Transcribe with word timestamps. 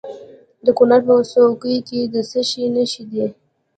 د 0.65 0.67
کونړ 0.77 0.99
په 1.07 1.13
څوکۍ 1.31 1.77
کې 1.87 1.99
د 2.13 2.15
څه 2.29 2.41
شي 2.49 2.63
نښې 2.75 3.03
دي؟ 3.11 3.25